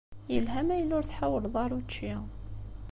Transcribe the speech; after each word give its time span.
Yelha 0.33 0.61
ma 0.67 0.75
yella 0.77 0.93
ur 0.99 1.05
tḥawleḍ 1.05 1.55
ara 1.63 1.75
učči. 1.79 2.13